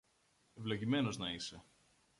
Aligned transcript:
Ευλογημένος 0.57 1.17
να 1.17 1.29
είσαι! 1.33 1.63